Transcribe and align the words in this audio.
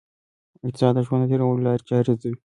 اقتصاد 0.65 0.93
د 0.97 0.99
ژوند 1.07 1.23
د 1.25 1.29
تېرولو 1.31 1.63
لاري 1.65 1.81
چاري 1.89 2.07
ارزوي. 2.13 2.37